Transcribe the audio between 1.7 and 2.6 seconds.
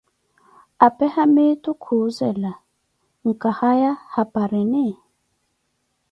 kuuzela,